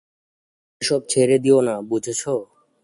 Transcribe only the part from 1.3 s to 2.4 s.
দিও না, বুঝেছ?